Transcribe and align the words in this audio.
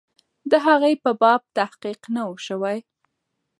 د 0.51 0.53
هغې 0.65 0.93
په 1.03 1.11
باب 1.21 1.41
تحقیق 1.57 2.01
نه 2.15 2.21
وو 2.27 2.37
سوی. 2.47 2.77